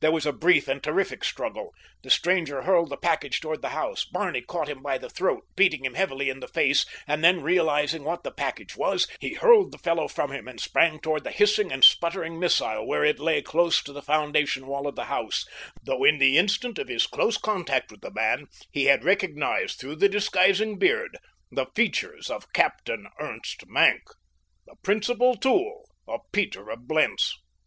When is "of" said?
14.86-14.96, 16.78-16.88, 22.30-22.52, 26.06-26.20, 26.68-26.86